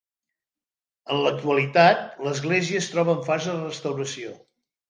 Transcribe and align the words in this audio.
En 1.15 1.19
l'actualitat, 1.25 2.01
l'església 2.29 2.81
es 2.85 2.89
troba 2.95 3.15
en 3.19 3.23
fase 3.31 3.55
de 3.55 3.71
restauració. 3.71 4.35